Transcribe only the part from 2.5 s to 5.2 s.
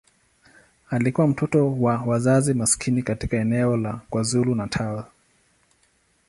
maskini katika eneo la KwaZulu-Natal.